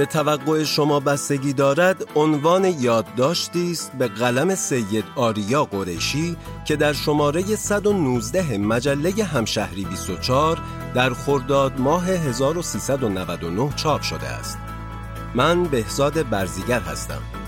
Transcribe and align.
به 0.00 0.06
توقع 0.06 0.64
شما 0.64 1.00
بستگی 1.00 1.52
دارد 1.52 2.04
عنوان 2.14 2.64
یادداشتی 2.64 3.70
است 3.70 3.92
به 3.98 4.08
قلم 4.08 4.54
سید 4.54 5.04
آریا 5.16 5.64
قریشی 5.64 6.36
که 6.64 6.76
در 6.76 6.92
شماره 6.92 7.42
119 7.42 8.58
مجله 8.58 9.24
همشهری 9.24 9.84
24 9.84 10.58
در 10.94 11.10
خرداد 11.10 11.80
ماه 11.80 12.06
1399 12.06 13.72
چاپ 13.76 14.02
شده 14.02 14.26
است. 14.26 14.58
من 15.34 15.64
بهزاد 15.64 16.28
برزیگر 16.28 16.80
هستم. 16.80 17.39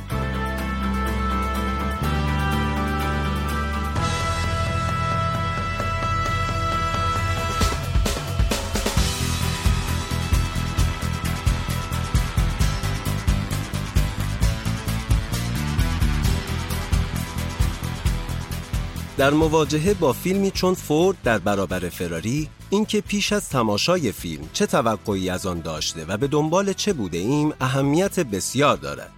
در 19.16 19.30
مواجهه 19.30 19.95
با 19.95 20.12
فیلمی 20.12 20.51
چون 20.51 20.75
فورد 20.75 21.16
در 21.23 21.39
برابر 21.39 21.89
فراری 21.89 22.49
اینکه 22.71 23.01
پیش 23.01 23.32
از 23.32 23.49
تماشای 23.49 24.13
فیلم 24.13 24.49
چه 24.52 24.66
توقعی 24.66 25.30
از 25.30 25.46
آن 25.46 25.60
داشته 25.60 26.04
و 26.04 26.16
به 26.16 26.27
دنبال 26.27 26.73
چه 26.73 26.93
بوده 26.93 27.19
ایم 27.19 27.52
اهمیت 27.60 28.21
بسیار 28.21 28.77
دارد. 28.77 29.13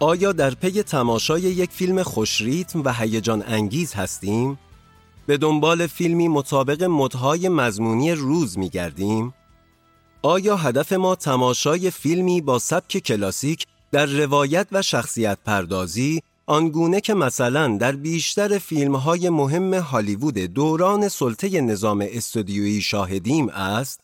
آیا 0.00 0.32
در 0.32 0.50
پی 0.50 0.82
تماشای 0.82 1.42
یک 1.42 1.70
فیلم 1.70 2.02
خوشریتم 2.02 2.82
و 2.84 2.92
هیجان 2.92 3.44
انگیز 3.46 3.94
هستیم؟ 3.94 4.58
به 5.26 5.36
دنبال 5.36 5.86
فیلمی 5.86 6.28
مطابق 6.28 6.82
مدهای 6.82 7.48
مضمونی 7.48 8.12
روز 8.12 8.58
می 8.58 8.68
گردیم؟ 8.68 9.34
آیا 10.22 10.56
هدف 10.56 10.92
ما 10.92 11.14
تماشای 11.14 11.90
فیلمی 11.90 12.40
با 12.40 12.58
سبک 12.58 12.98
کلاسیک 12.98 13.66
در 13.92 14.06
روایت 14.06 14.66
و 14.72 14.82
شخصیت 14.82 15.38
پردازی 15.46 16.22
آنگونه 16.46 17.00
که 17.00 17.14
مثلا 17.14 17.76
در 17.76 17.92
بیشتر 17.92 18.58
فیلم 18.58 18.96
های 18.96 19.30
مهم 19.30 19.74
هالیوود 19.74 20.38
دوران 20.38 21.08
سلطه 21.08 21.60
نظام 21.60 22.06
استودیویی 22.10 22.80
شاهدیم 22.80 23.48
است 23.48 24.00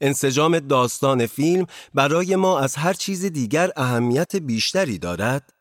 انسجام 0.00 0.58
داستان 0.58 1.26
فیلم 1.26 1.66
برای 1.94 2.36
ما 2.36 2.60
از 2.60 2.76
هر 2.76 2.92
چیز 2.92 3.24
دیگر 3.24 3.70
اهمیت 3.76 4.36
بیشتری 4.36 4.98
دارد. 4.98 5.52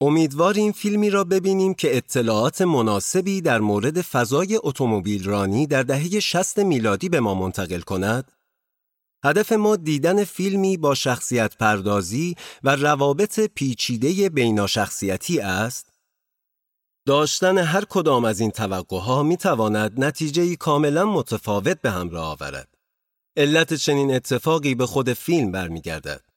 امیدواریم 0.00 0.72
فیلمی 0.72 1.10
را 1.10 1.24
ببینیم 1.24 1.74
که 1.74 1.96
اطلاعات 1.96 2.62
مناسبی 2.62 3.40
در 3.40 3.60
مورد 3.60 4.00
فضای 4.02 4.60
اتومبیل 4.62 5.24
رانی 5.24 5.66
در 5.66 5.82
دهه 5.82 6.20
60 6.20 6.58
میلادی 6.58 7.08
به 7.08 7.20
ما 7.20 7.34
منتقل 7.34 7.80
کند. 7.80 8.32
هدف 9.24 9.52
ما 9.52 9.76
دیدن 9.76 10.24
فیلمی 10.24 10.76
با 10.76 10.94
شخصیت 10.94 11.56
پردازی 11.56 12.36
و 12.62 12.76
روابط 12.76 13.40
پیچیده 13.40 14.28
بیناشخصیتی 14.28 15.40
است؟ 15.40 15.92
داشتن 17.06 17.58
هر 17.58 17.84
کدام 17.84 18.24
از 18.24 18.40
این 18.40 18.50
توقعها 18.50 19.22
می 19.22 19.36
تواند 19.36 20.04
نتیجه 20.04 20.56
کاملا 20.56 21.04
متفاوت 21.04 21.80
به 21.80 21.90
همراه 21.90 22.26
آورد. 22.26 22.68
علت 23.36 23.74
چنین 23.74 24.14
اتفاقی 24.14 24.74
به 24.74 24.86
خود 24.86 25.12
فیلم 25.12 25.52
برمیگردد. 25.52 26.27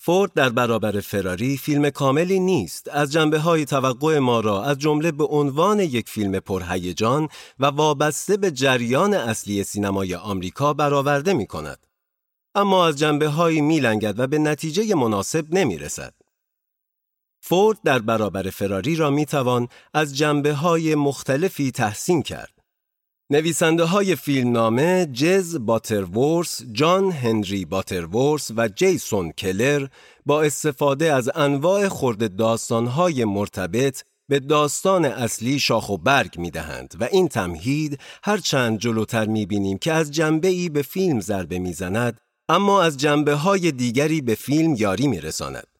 فورد 0.00 0.32
در 0.32 0.48
برابر 0.48 1.00
فراری 1.00 1.56
فیلم 1.56 1.90
کاملی 1.90 2.40
نیست 2.40 2.88
از 2.88 3.12
جنبه 3.12 3.38
های 3.38 3.64
توقع 3.64 4.18
ما 4.18 4.40
را 4.40 4.64
از 4.64 4.78
جمله 4.78 5.12
به 5.12 5.24
عنوان 5.24 5.80
یک 5.80 6.08
فیلم 6.08 6.40
پرهیجان 6.40 7.28
و 7.58 7.66
وابسته 7.66 8.36
به 8.36 8.50
جریان 8.50 9.14
اصلی 9.14 9.64
سینمای 9.64 10.14
آمریکا 10.14 10.72
برآورده 10.72 11.32
می 11.32 11.46
کند. 11.46 11.86
اما 12.54 12.86
از 12.86 12.98
جنبه 12.98 13.28
هایی 13.28 13.60
می 13.60 13.80
لنگد 13.80 14.18
و 14.18 14.26
به 14.26 14.38
نتیجه 14.38 14.94
مناسب 14.94 15.54
نمی 15.54 15.78
رسد. 15.78 16.14
فورد 17.40 17.78
در 17.84 17.98
برابر 17.98 18.42
فراری 18.42 18.96
را 18.96 19.10
می 19.10 19.26
توان 19.26 19.68
از 19.94 20.16
جنبه 20.16 20.54
های 20.54 20.94
مختلفی 20.94 21.70
تحسین 21.70 22.22
کرد. 22.22 22.57
نویسنده 23.30 23.84
های 23.84 24.16
فیلم 24.16 24.52
نامه 24.52 25.06
جز 25.06 25.56
باترورس، 25.60 26.62
جان 26.72 27.12
هنری 27.12 27.64
باترورس 27.64 28.50
و 28.56 28.68
جیسون 28.68 29.32
کلر 29.32 29.86
با 30.26 30.42
استفاده 30.42 31.12
از 31.12 31.30
انواع 31.34 31.88
خورد 31.88 32.36
داستانهای 32.36 33.24
مرتبط 33.24 34.02
به 34.28 34.40
داستان 34.40 35.04
اصلی 35.04 35.58
شاخ 35.58 35.90
و 35.90 35.98
برگ 35.98 36.38
می 36.38 36.50
دهند 36.50 36.94
و 37.00 37.08
این 37.12 37.28
تمهید 37.28 38.00
هرچند 38.22 38.78
جلوتر 38.78 39.26
می 39.26 39.46
بینیم 39.46 39.78
که 39.78 39.92
از 39.92 40.10
جنبه 40.10 40.48
ای 40.48 40.68
به 40.68 40.82
فیلم 40.82 41.20
ضربه 41.20 41.58
می 41.58 41.72
زند 41.72 42.20
اما 42.48 42.82
از 42.82 42.96
جنبه 42.96 43.34
های 43.34 43.72
دیگری 43.72 44.20
به 44.20 44.34
فیلم 44.34 44.74
یاری 44.78 45.06
می 45.06 45.20
رساند. 45.20 45.77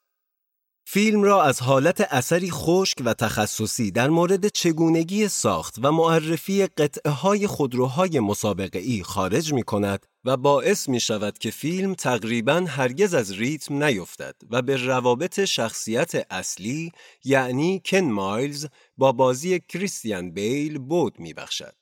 فیلم 0.91 1.22
را 1.22 1.43
از 1.43 1.60
حالت 1.60 2.00
اثری 2.00 2.50
خشک 2.50 2.97
و 3.04 3.15
تخصصی 3.15 3.91
در 3.91 4.09
مورد 4.09 4.49
چگونگی 4.49 5.28
ساخت 5.28 5.75
و 5.82 5.93
معرفی 5.93 6.66
قطعه 6.66 7.12
های 7.12 7.47
خودروهای 7.47 8.21
مسابقه 8.21 8.78
ای 8.78 9.03
خارج 9.03 9.53
می 9.53 9.62
کند 9.62 10.06
و 10.25 10.37
باعث 10.37 10.88
می 10.88 11.00
شود 11.00 11.38
که 11.38 11.50
فیلم 11.50 11.94
تقریبا 11.94 12.65
هرگز 12.69 13.15
از 13.15 13.32
ریتم 13.32 13.84
نیفتد 13.84 14.34
و 14.50 14.62
به 14.62 14.77
روابط 14.77 15.44
شخصیت 15.44 16.27
اصلی 16.31 16.93
یعنی 17.25 17.82
کن 17.84 18.00
مایلز 18.04 18.66
با 18.97 19.12
بازی 19.12 19.60
کریستیان 19.60 20.31
بیل 20.31 20.78
بود 20.78 21.21
می 21.21 21.34
بخشد. 21.34 21.75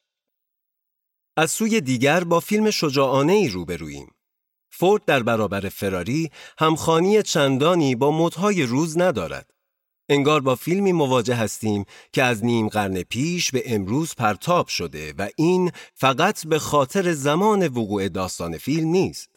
از 1.37 1.51
سوی 1.51 1.81
دیگر 1.81 2.25
با 2.25 2.41
فیلم 2.41 2.71
شجاعانه 2.71 3.33
ای 3.33 3.49
روبرویم. 3.49 4.16
فورد 4.79 5.05
در 5.05 5.23
برابر 5.23 5.61
فراری 5.61 6.31
همخانی 6.59 7.23
چندانی 7.23 7.95
با 7.95 8.11
مدهای 8.11 8.63
روز 8.63 8.99
ندارد. 8.99 9.51
انگار 10.09 10.41
با 10.41 10.55
فیلمی 10.55 10.93
مواجه 10.93 11.35
هستیم 11.35 11.85
که 12.13 12.23
از 12.23 12.45
نیم 12.45 12.69
قرن 12.69 13.03
پیش 13.03 13.51
به 13.51 13.63
امروز 13.75 14.15
پرتاب 14.15 14.69
شده 14.69 15.15
و 15.19 15.29
این 15.37 15.73
فقط 15.95 16.47
به 16.47 16.59
خاطر 16.59 17.13
زمان 17.13 17.67
وقوع 17.67 18.09
داستان 18.09 18.59
فیلم 18.59 18.89
نیست. 18.89 19.29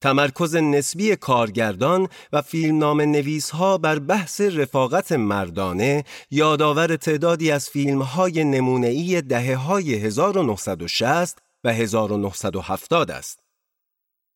تمرکز 0.00 0.56
نسبی 0.56 1.16
کارگردان 1.16 2.08
و 2.32 2.42
فیلمنام 2.42 3.00
نویس 3.00 3.50
ها 3.50 3.78
بر 3.78 3.98
بحث 3.98 4.40
رفاقت 4.40 5.12
مردانه 5.12 6.04
یادآور 6.30 6.96
تعدادی 6.96 7.50
از 7.50 7.68
فیلم 7.68 8.02
های 8.02 8.44
نمونه‌ای 8.44 9.22
دهه 9.22 9.54
های 9.56 9.94
1960 9.94 11.38
و 11.64 11.72
1970 11.72 13.10
است. 13.10 13.41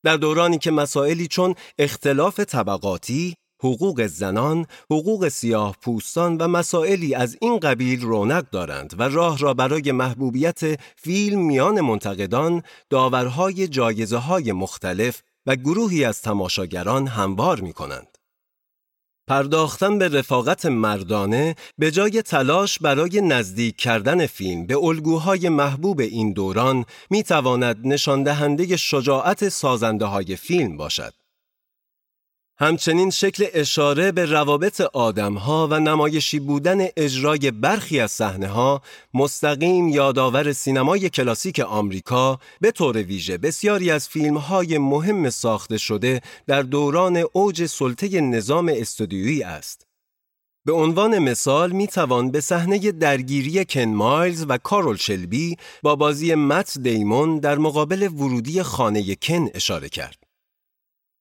در 0.06 0.16
دورانی 0.16 0.58
که 0.58 0.70
مسائلی 0.70 1.28
چون 1.28 1.54
اختلاف 1.78 2.40
طبقاتی، 2.40 3.34
حقوق 3.60 4.06
زنان، 4.06 4.66
حقوق 4.90 5.28
سیاه 5.28 5.76
پوستان 5.82 6.36
و 6.36 6.48
مسائلی 6.48 7.14
از 7.14 7.36
این 7.40 7.58
قبیل 7.58 8.00
رونق 8.00 8.50
دارند 8.50 8.94
و 8.98 9.02
راه 9.02 9.38
را 9.38 9.54
برای 9.54 9.92
محبوبیت 9.92 10.60
فیلم 10.96 11.46
میان 11.46 11.80
منتقدان، 11.80 12.62
داورهای 12.90 13.68
جایزه 13.68 14.16
های 14.16 14.52
مختلف 14.52 15.22
و 15.46 15.56
گروهی 15.56 16.04
از 16.04 16.22
تماشاگران 16.22 17.06
هموار 17.06 17.60
می 17.60 17.72
کنند. 17.72 18.15
پرداختن 19.28 19.98
به 19.98 20.08
رفاقت 20.08 20.66
مردانه 20.66 21.54
به 21.78 21.90
جای 21.90 22.22
تلاش 22.22 22.78
برای 22.78 23.20
نزدیک 23.20 23.76
کردن 23.76 24.26
فیلم 24.26 24.66
به 24.66 24.76
الگوهای 24.76 25.48
محبوب 25.48 26.00
این 26.00 26.32
دوران 26.32 26.84
می 27.10 27.22
تواند 27.22 27.76
نشان 27.84 28.22
دهنده 28.22 28.76
شجاعت 28.76 29.48
سازنده 29.48 30.04
های 30.04 30.36
فیلم 30.36 30.76
باشد. 30.76 31.12
همچنین 32.58 33.10
شکل 33.10 33.46
اشاره 33.54 34.12
به 34.12 34.24
روابط 34.26 34.80
آدمها 34.80 35.68
و 35.70 35.80
نمایشی 35.80 36.38
بودن 36.38 36.86
اجرای 36.96 37.50
برخی 37.50 38.00
از 38.00 38.12
صحنه 38.12 38.46
ها 38.46 38.82
مستقیم 39.14 39.88
یادآور 39.88 40.52
سینمای 40.52 41.10
کلاسیک 41.10 41.60
آمریکا 41.60 42.38
به 42.60 42.70
طور 42.70 42.96
ویژه 42.96 43.38
بسیاری 43.38 43.90
از 43.90 44.08
فیلم 44.08 44.36
های 44.36 44.78
مهم 44.78 45.30
ساخته 45.30 45.78
شده 45.78 46.20
در 46.46 46.62
دوران 46.62 47.24
اوج 47.32 47.66
سلطه 47.66 48.20
نظام 48.20 48.72
استودیویی 48.76 49.42
است. 49.42 49.86
به 50.66 50.72
عنوان 50.72 51.18
مثال 51.18 51.72
می 51.72 51.86
توان 51.86 52.30
به 52.30 52.40
صحنه 52.40 52.92
درگیری 52.92 53.64
کن 53.64 53.84
مایلز 53.84 54.44
و 54.48 54.58
کارول 54.58 54.96
شلبی 54.96 55.56
با 55.82 55.96
بازی 55.96 56.34
مت 56.34 56.78
دیمون 56.78 57.38
در 57.38 57.58
مقابل 57.58 58.02
ورودی 58.02 58.62
خانه 58.62 59.14
کن 59.14 59.48
اشاره 59.54 59.88
کرد. 59.88 60.25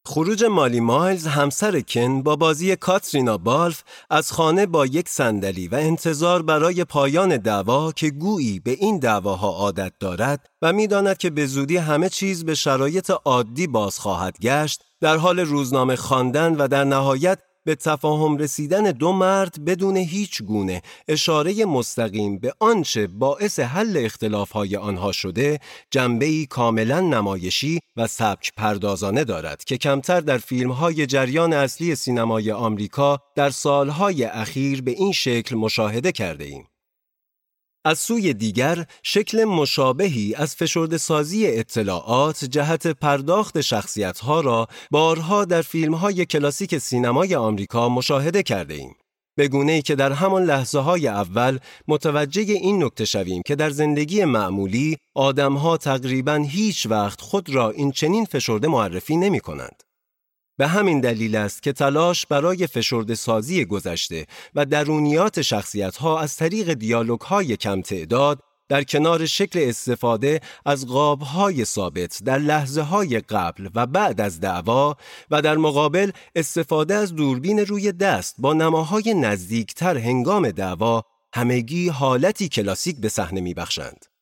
خروج 0.08 0.44
مالی 0.44 0.80
مایلز 0.80 1.28
همسر 1.28 1.82
کن 1.82 2.24
با 2.24 2.36
بازی 2.36 2.76
کاترینا 2.76 3.38
بالف 3.38 3.84
از 4.10 4.32
خانه 4.32 4.66
با 4.66 4.86
یک 4.86 5.10
صندلی 5.10 5.68
و 5.68 5.76
انتظار 5.76 6.42
برای 6.42 6.84
پایان 6.84 7.38
دعوا 7.38 7.92
که 7.92 8.10
گویی 8.10 8.60
به 8.60 8.72
این 8.72 9.00
دعواها 9.00 9.50
عادت 9.50 9.92
دارد 10.00 10.50
و 10.62 10.74
می‌داند 10.74 11.18
که 11.18 11.30
به 11.30 11.46
زودی 11.46 11.78
همه 11.78 12.10
چیز 12.10 12.46
به 12.46 12.56
شرایط 12.56 13.12
عادی 13.26 13.68
باز 13.68 14.00
خواهد 14.00 14.40
گشت 14.40 14.82
در 15.02 15.18
حال 15.18 15.40
روزنامه 15.40 15.96
خواندن 15.96 16.56
و 16.56 16.68
در 16.68 16.84
نهایت 16.84 17.40
به 17.66 17.76
تفاهم 17.76 18.38
رسیدن 18.38 18.92
دو 18.92 19.12
مرد 19.12 19.66
بدون 19.66 19.98
هیچ 19.98 20.44
گونه 20.44 20.82
اشاره 21.08 21.66
مستقیم 21.66 22.40
به 22.40 22.54
آنچه 22.60 23.08
باعث 23.08 23.60
حل 23.60 24.02
اختلافهای 24.06 24.76
آنها 24.76 25.12
شده 25.12 25.60
جنبه‌ای 25.92 26.46
کاملا 26.46 27.00
نمایشی 27.00 27.80
و 27.98 28.08
سبک 28.08 28.52
پردازانه 28.58 29.24
دارد 29.24 29.64
که 29.64 29.78
کمتر 29.78 30.20
در 30.20 30.38
فیلمهای 30.38 31.06
جریان 31.06 31.54
اصلی 31.54 31.96
سینمای 31.96 32.52
آمریکا 32.52 33.20
در 33.36 33.50
سالهای 33.50 34.24
اخیر 34.24 34.82
به 34.82 34.92
این 34.92 35.12
شکل 35.12 35.56
مشاهده 35.56 36.12
کرده 36.12 36.46
ایم. 36.46 36.68
از 37.86 38.00
سوی 38.00 38.34
دیگر 38.34 38.86
شکل 39.04 39.44
مشابهی 39.44 40.36
از 40.36 40.56
فشرده 40.56 40.98
سازی 40.98 41.48
اطلاعات 41.48 42.46
جهت 42.46 42.88
پرداخت 42.88 43.62
شخصیتها 43.62 44.42
را 44.42 44.68
بارها 44.92 45.46
در 45.46 45.62
فیلمهای 45.62 46.26
کلاسیک 46.26 46.78
سینمای 46.78 47.36
آمریکا 47.36 47.90
مشاهده 47.90 48.44
کرده 48.44 48.74
ایم. 48.74 48.96
به 49.38 49.48
گونه 49.48 49.72
ای 49.72 49.82
که 49.82 49.96
در 49.96 50.12
همان 50.12 50.44
لحظه 50.44 50.80
های 50.80 51.08
اول 51.08 51.60
متوجه 51.88 52.42
این 52.42 52.84
نکته 52.84 53.06
شویم 53.06 53.42
که 53.46 53.56
در 53.56 53.70
زندگی 53.70 54.26
معمولی 54.26 54.98
آدمها 55.16 55.78
تقریبا 55.78 56.36
هیچ 56.36 56.86
وقت 56.86 57.22
خود 57.22 57.50
را 57.50 57.70
این 57.70 57.92
چنین 57.92 58.26
فشرده 58.26 58.68
معرفی 58.68 59.18
نمی 59.18 59.40
کنند. 59.40 59.85
به 60.58 60.68
همین 60.68 61.02
دلیل 61.02 61.36
است 61.36 61.64
که 61.64 61.74
تلاش 61.74 62.26
برای 62.26 62.68
فشرده 62.68 63.16
سازی 63.16 63.66
گذشته 63.66 64.26
و 64.56 64.66
درونیات 64.66 65.42
شخصیت 65.42 65.98
ها 65.98 66.20
از 66.20 66.36
طریق 66.36 66.74
دیالوگ 66.74 67.22
های 67.22 67.58
کم 67.58 67.82
تعداد 67.82 68.40
در 68.70 68.84
کنار 68.84 69.26
شکل 69.26 69.60
استفاده 69.70 70.40
از 70.66 70.88
قاب 70.88 71.22
های 71.22 71.66
ثابت 71.66 72.20
در 72.26 72.38
لحظه 72.38 72.82
های 72.82 73.20
قبل 73.20 73.70
و 73.76 73.86
بعد 73.86 74.22
از 74.22 74.40
دعوا 74.40 74.96
و 75.32 75.42
در 75.42 75.58
مقابل 75.58 76.12
استفاده 76.36 76.96
از 76.96 77.16
دوربین 77.16 77.60
روی 77.60 77.92
دست 77.92 78.36
با 78.40 78.54
نماهای 78.54 79.14
نزدیکتر 79.14 79.98
هنگام 79.98 80.52
دعوا 80.52 81.02
همگی 81.34 81.90
حالتی 81.90 82.50
کلاسیک 82.50 82.98
به 83.02 83.10
صحنه 83.10 83.42
میبخشند. 83.42 84.15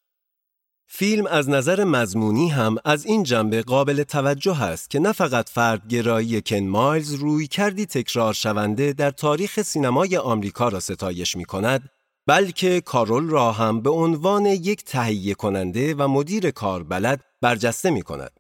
فیلم 0.96 1.28
از 1.28 1.50
نظر 1.50 1.84
مضمونی 1.84 2.50
هم 2.50 2.78
از 2.86 3.06
این 3.06 3.24
جنبه 3.24 3.62
قابل 3.62 4.04
توجه 4.04 4.64
است 4.64 4.90
که 4.90 5.00
نه 5.00 5.12
فقط 5.12 5.50
فردگرایی 5.50 6.42
کن 6.42 6.60
مایلز 6.60 7.14
روی 7.14 7.48
کردی 7.48 7.86
تکرار 7.86 8.34
شونده 8.34 8.94
در 8.94 9.12
تاریخ 9.12 9.62
سینمای 9.62 10.18
آمریکا 10.18 10.68
را 10.68 10.80
ستایش 10.80 11.36
می 11.36 11.46
کند 11.46 11.90
بلکه 12.28 12.82
کارول 12.82 13.30
را 13.30 13.52
هم 13.52 13.82
به 13.82 13.90
عنوان 13.90 14.46
یک 14.46 14.84
تهیه 14.84 15.34
کننده 15.34 15.96
و 15.96 16.08
مدیر 16.08 16.52
کاربلد 16.52 17.24
برجسته 17.42 17.90
می 17.90 18.02
کند. 18.02 18.40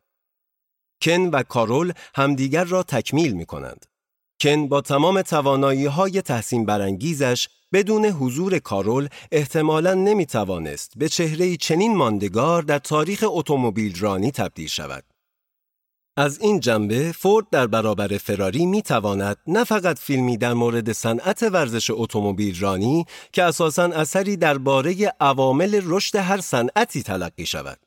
کن 1.04 1.22
و 1.22 1.44
کارول 1.44 1.94
همدیگر 2.16 2.64
را 2.64 2.84
تکمیل 2.84 3.34
می 3.34 3.46
کنند. 3.46 3.86
کن 4.42 4.68
با 4.68 4.82
تمام 4.82 5.22
توانایی 5.22 5.86
های 5.86 6.22
تحسین 6.22 6.66
برانگیزش 6.66 7.48
بدون 7.74 8.06
حضور 8.06 8.60
کارول 8.60 9.08
احتمالا 9.32 9.94
نمی 9.94 10.26
توانست 10.26 10.94
به 10.98 11.10
چهره 11.10 11.58
چنین 11.58 11.96
ماندگار 11.96 12.62
در 12.62 12.80
تاریخ 12.80 13.24
اتومبیل 13.28 14.00
رانی 14.00 14.32
تبدیل 14.32 14.68
شود. 14.68 15.04
از 16.18 16.40
این 16.42 16.60
جنبه 16.60 17.12
فورد 17.12 17.46
در 17.52 17.68
برابر 17.68 18.08
فراری 18.08 18.66
می 18.66 18.82
تواند 18.82 19.38
نه 19.48 19.64
فقط 19.64 20.00
فیلمی 20.00 20.38
در 20.38 20.54
مورد 20.54 20.92
صنعت 20.92 21.44
ورزش 21.44 21.92
اتومبیل 21.94 22.60
رانی 22.60 23.06
که 23.32 23.44
اساساً 23.44 23.84
اثری 23.84 24.38
درباره 24.38 25.14
عوامل 25.20 25.82
رشد 25.84 26.16
هر 26.16 26.42
صنعتی 26.42 27.04
تلقی 27.04 27.46
شود 27.46 27.80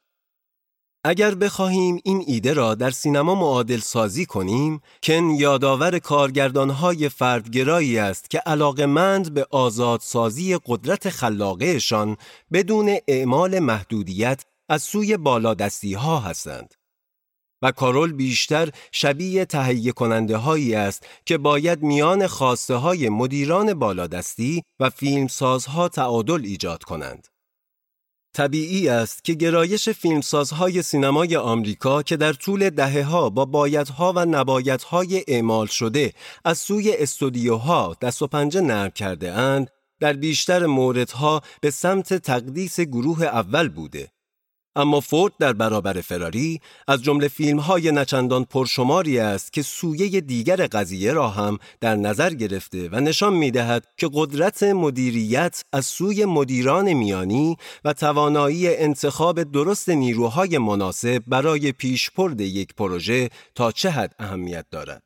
اگر 1.08 1.34
بخواهیم 1.34 2.00
این 2.04 2.24
ایده 2.26 2.52
را 2.52 2.74
در 2.74 2.90
سینما 2.90 3.34
معادل 3.34 3.78
سازی 3.78 4.26
کنیم، 4.26 4.80
کن 5.02 5.30
یادآور 5.30 5.98
کارگردانهای 5.98 7.08
فردگرایی 7.08 7.98
است 7.98 8.30
که 8.30 8.38
علاقمند 8.38 9.34
به 9.34 9.46
آزادسازی 9.50 10.58
قدرت 10.66 11.10
خلاقهشان 11.10 12.16
بدون 12.52 12.98
اعمال 13.08 13.58
محدودیت 13.58 14.44
از 14.68 14.82
سوی 14.82 15.16
بالادستی 15.16 15.94
ها 15.94 16.20
هستند. 16.20 16.74
و 17.62 17.72
کارول 17.72 18.12
بیشتر 18.12 18.70
شبیه 18.92 19.44
تهیه 19.44 19.92
کننده 19.92 20.36
هایی 20.36 20.74
است 20.74 21.06
که 21.26 21.38
باید 21.38 21.82
میان 21.82 22.26
خواسته 22.26 22.74
های 22.74 23.08
مدیران 23.08 23.74
بالادستی 23.74 24.62
و 24.80 24.90
فیلمسازها 24.90 25.88
تعادل 25.88 26.40
ایجاد 26.44 26.82
کنند. 26.82 27.28
طبیعی 28.36 28.88
است 28.88 29.24
که 29.24 29.34
گرایش 29.34 29.88
فیلمسازهای 29.88 30.82
سینمای 30.82 31.36
آمریکا 31.36 32.02
که 32.02 32.16
در 32.16 32.32
طول 32.32 32.70
دهه 32.70 33.02
ها 33.02 33.30
با 33.30 33.44
بایدها 33.44 34.12
و 34.16 34.24
نبایدهای 34.24 35.24
اعمال 35.28 35.66
شده 35.66 36.12
از 36.44 36.58
سوی 36.58 36.92
استودیوها 36.98 37.96
دست 38.00 38.22
و 38.22 38.26
پنجه 38.26 38.60
نرم 38.60 38.90
کرده 38.90 39.32
اند 39.32 39.70
در 40.00 40.12
بیشتر 40.12 40.66
موردها 40.66 41.42
به 41.60 41.70
سمت 41.70 42.14
تقدیس 42.14 42.80
گروه 42.80 43.22
اول 43.22 43.68
بوده. 43.68 44.10
اما 44.76 45.00
فورد 45.00 45.32
در 45.38 45.52
برابر 45.52 46.00
فراری 46.00 46.60
از 46.88 47.02
جمله 47.02 47.28
فیلم 47.28 47.58
های 47.58 47.92
نچندان 47.92 48.44
پرشماری 48.44 49.18
است 49.18 49.52
که 49.52 49.62
سویه 49.62 50.20
دیگر 50.20 50.66
قضیه 50.66 51.12
را 51.12 51.28
هم 51.28 51.58
در 51.80 51.96
نظر 51.96 52.34
گرفته 52.34 52.88
و 52.92 53.00
نشان 53.00 53.34
می 53.34 53.50
دهد 53.50 53.86
که 53.96 54.10
قدرت 54.12 54.62
مدیریت 54.62 55.64
از 55.72 55.86
سوی 55.86 56.24
مدیران 56.24 56.92
میانی 56.92 57.56
و 57.84 57.92
توانایی 57.92 58.76
انتخاب 58.76 59.42
درست 59.42 59.88
نیروهای 59.88 60.58
مناسب 60.58 61.22
برای 61.26 61.72
پیشپرد 61.72 62.40
یک 62.40 62.74
پروژه 62.74 63.30
تا 63.54 63.72
چه 63.72 63.90
حد 63.90 64.14
اهمیت 64.18 64.66
دارد. 64.70 65.02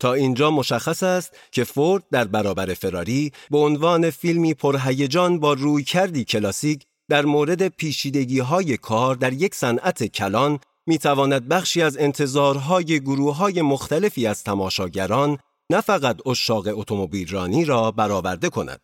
تا 0.00 0.12
اینجا 0.12 0.50
مشخص 0.50 1.02
است 1.02 1.36
که 1.52 1.64
فورد 1.64 2.04
در 2.10 2.24
برابر 2.24 2.74
فراری 2.74 3.32
به 3.50 3.58
عنوان 3.58 4.10
فیلمی 4.10 4.54
پرهیجان 4.54 5.38
با 5.38 5.52
روی 5.52 5.84
کردی 5.84 6.24
کلاسیک 6.24 6.87
در 7.08 7.24
مورد 7.24 7.68
پیشیدگی 7.68 8.38
های 8.38 8.76
کار 8.76 9.14
در 9.14 9.32
یک 9.32 9.54
صنعت 9.54 10.04
کلان 10.04 10.58
می 10.86 10.98
تواند 10.98 11.48
بخشی 11.48 11.82
از 11.82 11.96
انتظارهای 11.96 13.00
گروه 13.00 13.36
های 13.36 13.62
مختلفی 13.62 14.26
از 14.26 14.44
تماشاگران 14.44 15.38
نه 15.70 15.80
فقط 15.80 16.26
اشاق 16.26 16.68
اتومبیل 16.78 17.28
رانی 17.28 17.64
را 17.64 17.90
برآورده 17.90 18.48
کند. 18.48 18.80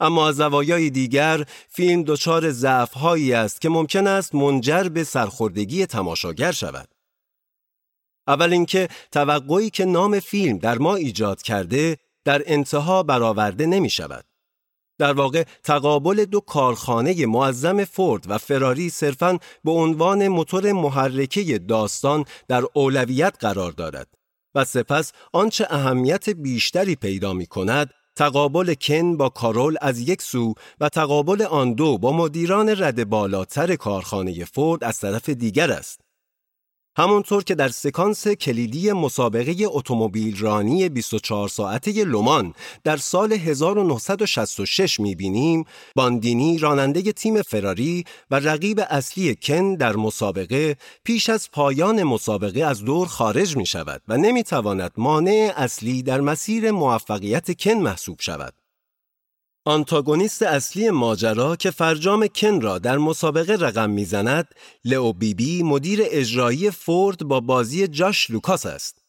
اما 0.00 0.28
از 0.28 0.36
زوایای 0.36 0.90
دیگر 0.90 1.44
فیلم 1.68 2.02
دچار 2.02 2.50
ضعف 2.50 2.92
هایی 2.92 3.32
است 3.32 3.60
که 3.60 3.68
ممکن 3.68 4.06
است 4.06 4.34
منجر 4.34 4.88
به 4.88 5.04
سرخوردگی 5.04 5.86
تماشاگر 5.86 6.52
شود. 6.52 6.88
اول 8.26 8.52
اینکه 8.52 8.88
توقعی 9.12 9.70
که 9.70 9.84
نام 9.84 10.20
فیلم 10.20 10.58
در 10.58 10.78
ما 10.78 10.94
ایجاد 10.94 11.42
کرده 11.42 11.96
در 12.24 12.42
انتها 12.46 13.02
برآورده 13.02 13.66
نمی 13.66 13.90
شود. 13.90 14.24
در 15.02 15.12
واقع 15.12 15.44
تقابل 15.64 16.24
دو 16.24 16.40
کارخانه 16.40 17.26
معظم 17.26 17.84
فورد 17.84 18.24
و 18.28 18.38
فراری 18.38 18.90
صرفاً 18.90 19.38
به 19.64 19.70
عنوان 19.70 20.28
موتور 20.28 20.72
محرکه 20.72 21.58
داستان 21.58 22.24
در 22.48 22.62
اولویت 22.74 23.34
قرار 23.40 23.72
دارد 23.72 24.08
و 24.54 24.64
سپس 24.64 25.12
آنچه 25.32 25.66
اهمیت 25.70 26.30
بیشتری 26.30 26.96
پیدا 26.96 27.32
می 27.32 27.46
کند 27.46 27.90
تقابل 28.16 28.74
کن 28.74 29.16
با 29.16 29.28
کارول 29.28 29.76
از 29.80 30.00
یک 30.00 30.22
سو 30.22 30.54
و 30.80 30.88
تقابل 30.88 31.42
آن 31.42 31.74
دو 31.74 31.98
با 31.98 32.12
مدیران 32.12 32.68
رد 32.68 33.08
بالاتر 33.08 33.76
کارخانه 33.76 34.44
فورد 34.44 34.84
از 34.84 35.00
طرف 35.00 35.28
دیگر 35.28 35.70
است. 35.70 36.00
همونطور 36.96 37.44
که 37.44 37.54
در 37.54 37.68
سکانس 37.68 38.28
کلیدی 38.28 38.92
مسابقه 38.92 39.54
اتومبیل 39.66 40.38
رانی 40.38 40.88
24 40.88 41.48
ساعته 41.48 42.04
لومان 42.04 42.54
در 42.84 42.96
سال 42.96 43.32
1966 43.32 45.00
می‌بینیم 45.00 45.64
باندینی 45.96 46.58
راننده 46.58 47.12
تیم 47.12 47.42
فراری 47.42 48.04
و 48.30 48.34
رقیب 48.34 48.80
اصلی 48.90 49.36
کن 49.42 49.74
در 49.74 49.96
مسابقه 49.96 50.76
پیش 51.04 51.30
از 51.30 51.50
پایان 51.50 52.02
مسابقه 52.02 52.64
از 52.64 52.84
دور 52.84 53.06
خارج 53.06 53.56
می 53.56 53.66
شود 53.66 54.02
و 54.08 54.16
نمی 54.16 54.42
تواند 54.42 54.92
مانع 54.96 55.52
اصلی 55.56 56.02
در 56.02 56.20
مسیر 56.20 56.70
موفقیت 56.70 57.62
کن 57.62 57.72
محسوب 57.72 58.20
شود. 58.20 58.61
آنتاگونیست 59.64 60.42
اصلی 60.42 60.90
ماجرا 60.90 61.56
که 61.56 61.70
فرجام 61.70 62.26
کن 62.26 62.60
را 62.60 62.78
در 62.78 62.98
مسابقه 62.98 63.52
رقم 63.52 63.90
می‌زند 63.90 64.48
لئو 64.84 65.12
بیبی 65.12 65.62
مدیر 65.62 66.00
اجرایی 66.02 66.70
فورد 66.70 67.24
با 67.24 67.40
بازی 67.40 67.88
جاش 67.88 68.30
لوکاس 68.30 68.66
است 68.66 69.02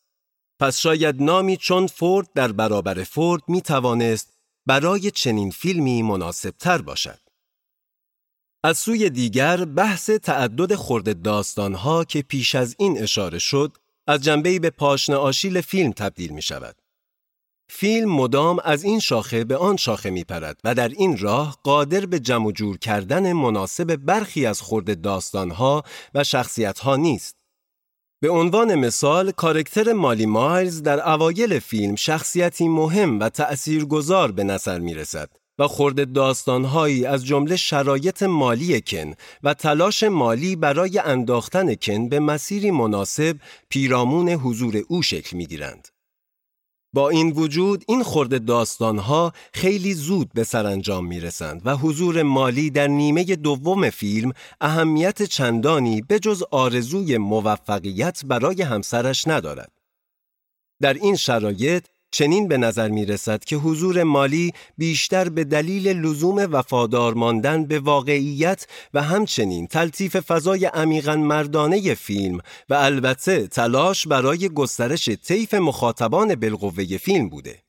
پس 0.59 0.79
شاید 0.79 1.23
نامی 1.23 1.57
چون 1.57 1.87
فورد 1.87 2.33
در 2.35 2.51
برابر 2.51 3.03
فورد 3.03 3.41
می 3.47 3.61
توانست 3.61 4.33
برای 4.65 5.11
چنین 5.11 5.51
فیلمی 5.51 6.01
مناسب 6.01 6.53
تر 6.59 6.81
باشد 6.81 7.19
از 8.63 8.77
سوی 8.77 9.09
دیگر 9.09 9.65
بحث 9.65 10.09
تعدد 10.09 10.75
خورد 10.75 11.21
داستانها 11.21 12.03
که 12.03 12.21
پیش 12.21 12.55
از 12.55 12.75
این 12.79 13.03
اشاره 13.03 13.39
شد 13.39 13.77
از 14.07 14.23
جنبهی 14.23 14.59
به 14.59 14.69
پاشنه 14.69 15.15
آشیل 15.15 15.61
فیلم 15.61 15.91
تبدیل 15.91 16.31
می 16.31 16.41
شود. 16.41 16.82
فیلم 17.69 18.11
مدام 18.11 18.59
از 18.63 18.83
این 18.83 18.99
شاخه 18.99 19.43
به 19.43 19.57
آن 19.57 19.77
شاخه 19.77 20.09
می 20.09 20.23
پرد 20.23 20.59
و 20.63 20.75
در 20.75 20.89
این 20.89 21.17
راه 21.17 21.57
قادر 21.63 22.05
به 22.05 22.19
جمع 22.19 22.51
جور 22.51 22.77
کردن 22.77 23.33
مناسب 23.33 23.95
برخی 23.95 24.45
از 24.45 24.61
خورد 24.61 25.01
داستانها 25.01 25.83
و 26.13 26.23
شخصیتها 26.23 26.95
نیست. 26.95 27.35
به 28.21 28.29
عنوان 28.29 28.75
مثال 28.75 29.31
کارکتر 29.31 29.93
مالی 29.93 30.25
مایلز 30.25 30.81
در 30.81 31.09
اوایل 31.09 31.59
فیلم 31.59 31.95
شخصیتی 31.95 32.67
مهم 32.67 33.19
و 33.19 33.29
تأثیرگذار 33.29 34.31
به 34.31 34.43
نظر 34.43 34.79
می 34.79 34.93
رسد 34.93 35.29
و 35.59 35.67
خورد 35.67 36.13
داستانهایی 36.13 37.05
از 37.05 37.25
جمله 37.25 37.55
شرایط 37.55 38.23
مالی 38.23 38.81
کن 38.81 39.13
و 39.43 39.53
تلاش 39.53 40.03
مالی 40.03 40.55
برای 40.55 40.99
انداختن 40.99 41.75
کن 41.75 42.09
به 42.09 42.19
مسیری 42.19 42.71
مناسب 42.71 43.35
پیرامون 43.69 44.29
حضور 44.29 44.81
او 44.87 45.01
شکل 45.01 45.37
می 45.37 45.45
گیرند. 45.45 45.92
با 46.93 47.09
این 47.09 47.31
وجود 47.31 47.83
این 47.87 48.03
خورد 48.03 48.45
داستانها 48.45 49.33
خیلی 49.53 49.93
زود 49.93 50.29
به 50.33 50.43
سرانجام 50.43 51.07
می 51.07 51.19
رسند 51.19 51.61
و 51.65 51.75
حضور 51.75 52.23
مالی 52.23 52.69
در 52.69 52.87
نیمه 52.87 53.23
دوم 53.23 53.89
فیلم 53.89 54.33
اهمیت 54.61 55.23
چندانی 55.23 56.01
به 56.01 56.19
جز 56.19 56.43
آرزوی 56.51 57.17
موفقیت 57.17 58.25
برای 58.25 58.61
همسرش 58.61 59.27
ندارد. 59.27 59.71
در 60.81 60.93
این 60.93 61.15
شرایط 61.15 61.85
چنین 62.13 62.47
به 62.47 62.57
نظر 62.57 62.89
می 62.89 63.05
رسد 63.05 63.43
که 63.43 63.55
حضور 63.55 64.03
مالی 64.03 64.53
بیشتر 64.77 65.29
به 65.29 65.43
دلیل 65.43 65.87
لزوم 65.87 66.47
وفادار 66.51 67.13
ماندن 67.13 67.65
به 67.65 67.79
واقعیت 67.79 68.67
و 68.93 69.01
همچنین 69.03 69.67
تلطیف 69.67 70.19
فضای 70.19 70.65
عمیقا 70.65 71.15
مردانه 71.15 71.93
فیلم 71.93 72.39
و 72.69 72.73
البته 72.73 73.47
تلاش 73.47 74.07
برای 74.07 74.49
گسترش 74.49 75.09
طیف 75.09 75.53
مخاطبان 75.53 76.35
بالقوه 76.35 76.97
فیلم 76.97 77.29
بوده. 77.29 77.63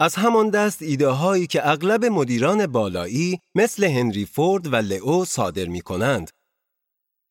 از 0.00 0.14
همان 0.14 0.50
دست 0.50 0.82
ایده 0.82 1.08
هایی 1.08 1.46
که 1.46 1.68
اغلب 1.68 2.04
مدیران 2.04 2.66
بالایی 2.66 3.40
مثل 3.54 3.84
هنری 3.84 4.26
فورد 4.26 4.72
و 4.72 4.76
لئو 4.76 5.24
صادر 5.24 5.64
می 5.64 5.80
کنند 5.80 6.30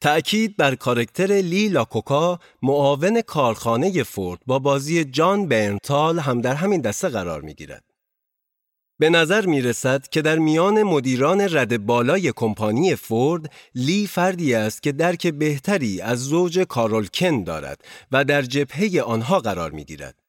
تأکید 0.03 0.57
بر 0.57 0.75
کارکتر 0.75 1.27
لی 1.27 1.69
لاکوکا 1.69 2.39
معاون 2.62 3.22
کارخانه 3.22 4.03
فورد 4.03 4.39
با 4.45 4.60
بازی 4.60 5.05
جان 5.05 5.48
برنتال 5.48 6.19
هم 6.19 6.41
در 6.41 6.55
همین 6.55 6.81
دسته 6.81 7.10
قرار 7.10 7.41
می 7.41 7.53
گیرد. 7.53 7.83
به 9.00 9.10
نظر 9.10 9.45
می 9.45 9.62
رسد 9.62 10.07
که 10.07 10.22
در 10.22 10.39
میان 10.39 10.83
مدیران 10.83 11.41
رد 11.41 11.86
بالای 11.86 12.33
کمپانی 12.36 12.95
فورد 12.95 13.51
لی 13.75 14.07
فردی 14.07 14.53
است 14.53 14.83
که 14.83 14.91
درک 14.91 15.27
بهتری 15.27 16.01
از 16.01 16.19
زوج 16.19 16.60
کارول 16.60 17.07
کن 17.07 17.43
دارد 17.43 17.81
و 18.12 18.25
در 18.25 18.41
جبهه 18.41 19.01
آنها 19.01 19.39
قرار 19.39 19.72
می 19.72 19.86
گیرد. 19.86 20.23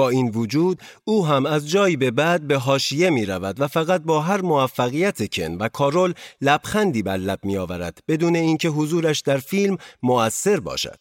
با 0.00 0.08
این 0.08 0.28
وجود 0.28 0.80
او 1.04 1.26
هم 1.26 1.46
از 1.46 1.68
جایی 1.70 1.96
به 1.96 2.10
بعد 2.10 2.46
به 2.46 2.56
هاشیه 2.56 3.10
می 3.10 3.26
رود 3.26 3.60
و 3.60 3.68
فقط 3.68 4.02
با 4.02 4.20
هر 4.20 4.40
موفقیت 4.40 5.34
کن 5.34 5.54
و 5.54 5.68
کارول 5.68 6.14
لبخندی 6.40 7.02
بر 7.02 7.16
لب 7.16 7.38
می 7.42 7.56
آورد 7.56 7.98
بدون 8.08 8.36
اینکه 8.36 8.68
حضورش 8.68 9.20
در 9.20 9.38
فیلم 9.38 9.76
مؤثر 10.02 10.60
باشد. 10.60 10.96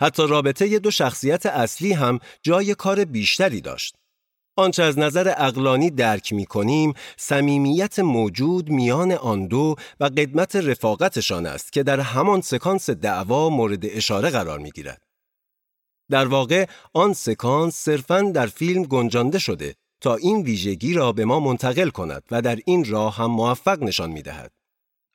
حتی 0.00 0.26
رابطه 0.26 0.78
دو 0.78 0.90
شخصیت 0.90 1.46
اصلی 1.46 1.92
هم 1.92 2.18
جای 2.42 2.74
کار 2.74 3.04
بیشتری 3.04 3.60
داشت. 3.60 3.94
آنچه 4.56 4.82
از 4.82 4.98
نظر 4.98 5.34
اقلانی 5.36 5.90
درک 5.90 6.32
می 6.32 6.46
کنیم 6.46 6.94
صمیمیت 7.16 7.98
موجود 7.98 8.70
میان 8.70 9.12
آن 9.12 9.46
دو 9.46 9.74
و 10.00 10.04
قدمت 10.04 10.56
رفاقتشان 10.56 11.46
است 11.46 11.72
که 11.72 11.82
در 11.82 12.00
همان 12.00 12.40
سکانس 12.40 12.90
دعوا 12.90 13.48
مورد 13.48 13.86
اشاره 13.86 14.30
قرار 14.30 14.58
می 14.58 14.70
گیرد. 14.70 15.07
در 16.10 16.26
واقع 16.26 16.66
آن 16.94 17.12
سکانس 17.12 17.74
صرفاً 17.74 18.20
در 18.34 18.46
فیلم 18.46 18.82
گنجانده 18.82 19.38
شده 19.38 19.74
تا 20.00 20.14
این 20.14 20.42
ویژگی 20.42 20.94
را 20.94 21.12
به 21.12 21.24
ما 21.24 21.40
منتقل 21.40 21.90
کند 21.90 22.22
و 22.30 22.42
در 22.42 22.58
این 22.66 22.84
راه 22.84 23.16
هم 23.16 23.30
موفق 23.30 23.82
نشان 23.82 24.10
می 24.10 24.22
دهد. 24.22 24.52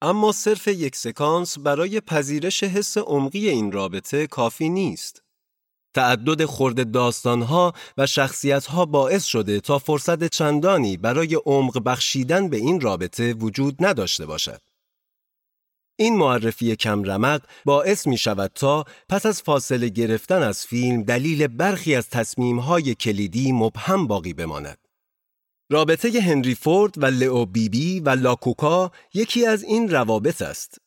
اما 0.01 0.31
صرف 0.31 0.67
یک 0.67 0.95
سکانس 0.95 1.59
برای 1.59 2.01
پذیرش 2.01 2.63
حس 2.63 2.97
عمقی 2.97 3.49
این 3.49 3.71
رابطه 3.71 4.27
کافی 4.27 4.69
نیست. 4.69 5.23
تعدد 5.95 6.45
خورد 6.45 6.91
داستانها 6.91 7.73
و 7.97 8.07
شخصیتها 8.07 8.85
باعث 8.85 9.23
شده 9.23 9.59
تا 9.59 9.79
فرصت 9.79 10.23
چندانی 10.27 10.97
برای 10.97 11.35
عمق 11.45 11.83
بخشیدن 11.83 12.49
به 12.49 12.57
این 12.57 12.81
رابطه 12.81 13.33
وجود 13.33 13.75
نداشته 13.79 14.25
باشد. 14.25 14.61
این 15.95 16.17
معرفی 16.17 16.75
کم 16.75 17.03
رمق 17.03 17.41
باعث 17.65 18.07
می 18.07 18.17
شود 18.17 18.51
تا 18.55 18.85
پس 19.09 19.25
از 19.25 19.41
فاصله 19.41 19.89
گرفتن 19.89 20.43
از 20.43 20.65
فیلم 20.65 21.03
دلیل 21.03 21.47
برخی 21.47 21.95
از 21.95 22.09
تصمیم 22.09 22.59
کلیدی 22.93 23.51
مبهم 23.51 24.07
باقی 24.07 24.33
بماند. 24.33 24.77
رابطه 25.71 26.21
هنری 26.21 26.55
فورد 26.55 27.03
و 27.03 27.05
لئو 27.05 27.45
بیبی 27.45 27.69
بی 27.69 27.99
و 27.99 28.09
لاکوکا 28.09 28.91
یکی 29.13 29.45
از 29.45 29.63
این 29.63 29.89
روابط 29.89 30.41
است. 30.41 30.77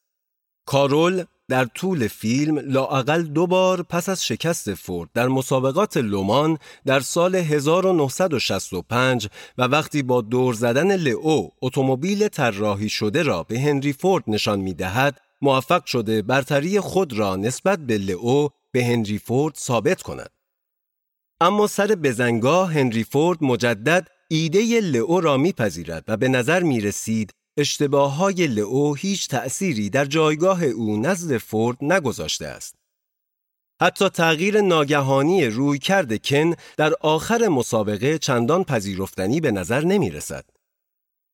کارول 0.66 1.24
در 1.48 1.64
طول 1.64 2.08
فیلم 2.08 2.58
لااقل 2.58 3.22
دو 3.22 3.46
بار 3.46 3.82
پس 3.82 4.08
از 4.08 4.24
شکست 4.24 4.74
فورد 4.74 5.10
در 5.14 5.28
مسابقات 5.28 5.96
لومان 5.96 6.58
در 6.86 7.00
سال 7.00 7.34
1965 7.34 9.28
و 9.58 9.62
وقتی 9.62 10.02
با 10.02 10.20
دور 10.20 10.54
زدن 10.54 10.96
لئو 10.96 11.48
اتومبیل 11.62 12.28
طراحی 12.28 12.88
شده 12.88 13.22
را 13.22 13.42
به 13.42 13.60
هنری 13.60 13.92
فورد 13.92 14.24
نشان 14.26 14.60
می 14.60 14.74
دهد 14.74 15.20
موفق 15.42 15.84
شده 15.84 16.22
برتری 16.22 16.80
خود 16.80 17.12
را 17.12 17.36
نسبت 17.36 17.78
به 17.78 17.98
لئو 17.98 18.48
به 18.72 18.84
هنری 18.84 19.18
فورد 19.18 19.54
ثابت 19.54 20.02
کند. 20.02 20.30
اما 21.40 21.66
سر 21.66 21.86
بزنگاه 21.86 22.72
هنری 22.72 23.04
فورد 23.04 23.44
مجدد 23.44 24.08
ایده 24.28 24.80
لئو 24.80 25.20
را 25.20 25.36
میپذیرد 25.36 26.04
و 26.08 26.16
به 26.16 26.28
نظر 26.28 26.62
می 26.62 26.80
رسید 26.80 27.34
اشتباه 27.56 28.14
های 28.14 28.46
لئو 28.46 28.94
هیچ 28.94 29.28
تأثیری 29.28 29.90
در 29.90 30.04
جایگاه 30.04 30.64
او 30.64 31.00
نزد 31.00 31.36
فورد 31.36 31.76
نگذاشته 31.80 32.46
است. 32.46 32.74
حتی 33.80 34.08
تغییر 34.08 34.60
ناگهانی 34.60 35.44
روی 35.46 35.78
کرد 35.78 36.26
کن 36.26 36.54
در 36.76 36.94
آخر 37.00 37.48
مسابقه 37.48 38.18
چندان 38.18 38.64
پذیرفتنی 38.64 39.40
به 39.40 39.50
نظر 39.50 39.84
نمی 39.84 40.10
رسد. 40.10 40.44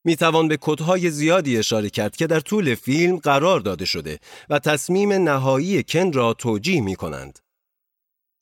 می 0.04 0.16
توان 0.16 0.48
به 0.48 0.56
کدهای 0.56 1.10
زیادی 1.10 1.58
اشاره 1.58 1.90
کرد 1.90 2.16
که 2.16 2.26
در 2.26 2.40
طول 2.40 2.74
فیلم 2.74 3.16
قرار 3.16 3.60
داده 3.60 3.84
شده 3.84 4.18
و 4.50 4.58
تصمیم 4.58 5.12
نهایی 5.12 5.82
کن 5.82 6.12
را 6.12 6.34
توجیه 6.34 6.80
می 6.80 6.96
کنند. 6.96 7.38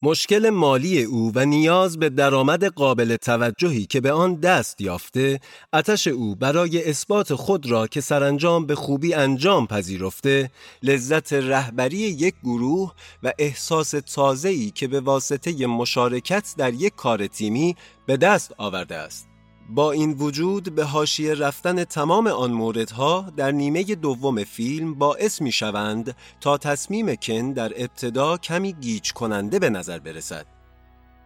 مشکل 0.03 0.51
مالی 0.51 1.03
او 1.03 1.33
و 1.35 1.45
نیاز 1.45 1.99
به 1.99 2.09
درآمد 2.09 2.65
قابل 2.65 3.17
توجهی 3.17 3.87
که 3.87 4.01
به 4.01 4.13
آن 4.13 4.35
دست 4.35 4.81
یافته، 4.81 5.41
اتش 5.73 6.07
او 6.07 6.35
برای 6.35 6.91
اثبات 6.91 7.35
خود 7.35 7.71
را 7.71 7.87
که 7.87 8.01
سرانجام 8.01 8.67
به 8.67 8.75
خوبی 8.75 9.15
انجام 9.15 9.67
پذیرفته، 9.67 10.51
لذت 10.83 11.33
رهبری 11.33 11.99
یک 11.99 12.35
گروه 12.45 12.93
و 13.23 13.33
احساس 13.39 13.91
تازه‌ای 13.91 14.71
که 14.71 14.89
به 14.89 15.01
واسطه 15.01 15.67
مشارکت 15.67 16.55
در 16.59 16.75
یک 16.75 16.95
کار 16.95 17.27
تیمی 17.27 17.77
به 18.07 18.17
دست 18.17 18.55
آورده 18.59 18.97
است. 18.97 19.30
با 19.75 19.93
این 19.93 20.13
وجود 20.13 20.75
به 20.75 20.85
حاشیه 20.85 21.35
رفتن 21.35 21.85
تمام 21.85 22.27
آن 22.27 22.53
موردها 22.53 23.33
در 23.37 23.51
نیمه 23.51 23.83
دوم 23.83 24.45
فیلم 24.45 24.95
باعث 24.95 25.43
می 25.43 25.53
شوند 25.53 26.17
تا 26.41 26.59
تصمیم 26.59 27.15
کن 27.15 27.53
در 27.53 27.73
ابتدا 27.77 28.37
کمی 28.37 28.73
گیج 28.73 29.13
کننده 29.13 29.59
به 29.59 29.71
نظر 29.71 29.99
برسد. 29.99 30.47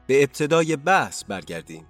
به 0.07 0.23
ابتدای 0.23 0.77
بحث 0.77 1.25
برگردیم. 1.25 1.87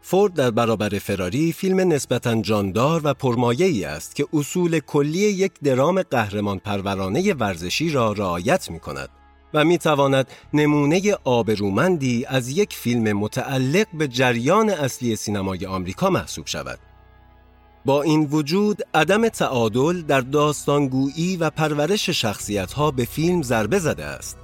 فورد 0.00 0.34
در 0.34 0.50
برابر 0.50 0.88
فراری 0.88 1.52
فیلم 1.52 1.80
نسبتا 1.92 2.42
جاندار 2.42 3.00
و 3.04 3.14
پرمایه 3.14 3.66
ای 3.66 3.84
است 3.84 4.16
که 4.16 4.26
اصول 4.32 4.78
کلی 4.78 5.18
یک 5.18 5.52
درام 5.60 6.02
قهرمان 6.02 6.58
پرورانه 6.58 7.34
ورزشی 7.34 7.90
را 7.90 8.12
رعایت 8.12 8.70
می 8.70 8.80
کند. 8.80 9.08
و 9.54 9.64
می 9.64 9.78
تواند 9.78 10.26
نمونه 10.52 11.14
آبرومندی 11.24 12.24
از 12.28 12.48
یک 12.48 12.74
فیلم 12.74 13.18
متعلق 13.18 13.86
به 13.94 14.08
جریان 14.08 14.70
اصلی 14.70 15.16
سینمای 15.16 15.66
آمریکا 15.66 16.10
محسوب 16.10 16.46
شود. 16.46 16.78
با 17.84 18.02
این 18.02 18.28
وجود 18.30 18.82
عدم 18.94 19.28
تعادل 19.28 20.02
در 20.02 20.20
داستانگویی 20.20 21.36
و 21.36 21.50
پرورش 21.50 22.10
شخصیتها 22.10 22.90
به 22.90 23.04
فیلم 23.04 23.42
ضربه 23.42 23.78
زده 23.78 24.04
است. 24.04 24.36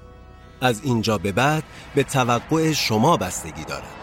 از 0.60 0.80
اینجا 0.84 1.18
به 1.18 1.32
بعد 1.32 1.62
به 1.94 2.02
توقع 2.02 2.72
شما 2.72 3.16
بستگی 3.16 3.64
دارد. 3.64 4.00